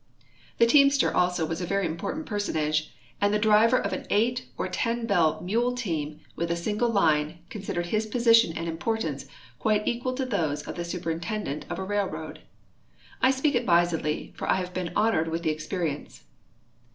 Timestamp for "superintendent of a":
10.85-11.83